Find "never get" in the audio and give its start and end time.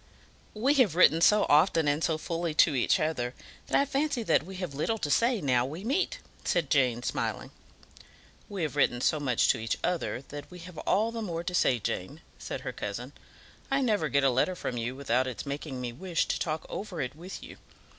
13.81-14.23